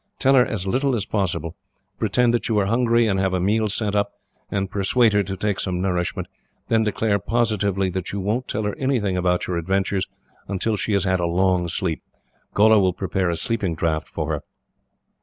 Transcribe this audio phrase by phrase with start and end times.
[0.17, 1.55] Tell her as little as possible.
[1.99, 4.13] Pretend that you are hungry, and have a meal sent up,
[4.49, 6.27] and persuade her to take some nourishment;
[6.69, 10.07] then declare, positively, that you won't tell her anything about your adventures,
[10.47, 12.01] until she has had a long sleep.
[12.55, 14.41] Gholla will prepare a sleeping draught for her.